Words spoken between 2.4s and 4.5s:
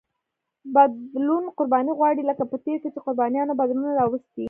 په تېر کې چې قربانیو بدلونونه راوستي.